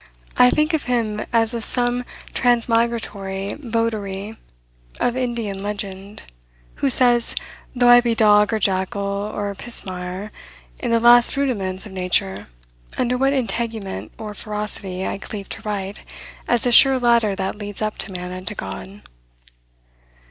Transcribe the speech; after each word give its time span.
I 0.35 0.49
think 0.49 0.73
of 0.73 0.85
him 0.85 1.21
as 1.31 1.53
of 1.53 1.63
some 1.63 2.05
transmigratory 2.33 3.53
votary 3.59 4.35
of 4.99 5.15
Indian 5.15 5.59
legend, 5.61 6.23
who 6.77 6.89
says, 6.89 7.35
"Though 7.75 7.87
I 7.89 8.01
be 8.01 8.15
dog, 8.15 8.51
or 8.51 8.57
jackal, 8.57 8.99
or 9.03 9.53
pismire, 9.53 10.31
in 10.79 10.89
the 10.89 10.99
last 10.99 11.37
rudiments 11.37 11.85
of 11.85 11.91
nature, 11.91 12.47
under 12.97 13.15
what 13.15 13.33
integument 13.33 14.11
or 14.17 14.33
ferocity, 14.33 15.05
I 15.05 15.19
cleave 15.19 15.49
to 15.49 15.61
right, 15.61 16.03
as 16.47 16.61
the 16.61 16.71
sure 16.71 16.97
ladder 16.97 17.35
that 17.35 17.57
leads 17.57 17.79
up 17.79 17.99
to 17.99 18.11
man 18.11 18.31
and 18.31 18.47
to 18.47 18.55
God." 18.55 19.03